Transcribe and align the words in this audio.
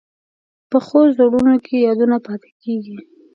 پخو 0.69 0.99
زړونو 1.17 1.55
کې 1.65 1.75
یادونه 1.87 2.17
پاتې 2.25 2.51
کېږي 2.61 2.97